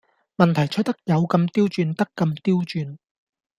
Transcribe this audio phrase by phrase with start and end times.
[0.35, 2.97] 問題出得有咁刁鑽得咁刁鑽